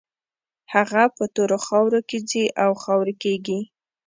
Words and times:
هغه 0.73 1.03
په 1.17 1.23
تورو 1.35 1.57
خاورو 1.65 1.99
کې 2.09 2.17
ځي 2.29 2.45
او 2.63 2.71
خاورې 2.83 3.13
کېږي. 3.23 3.59